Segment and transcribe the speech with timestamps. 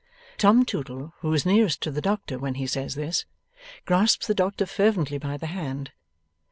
[0.39, 3.25] Tom Tootle, who is nearest to the doctor when he says this,
[3.85, 5.91] grasps the doctor fervently by the hand.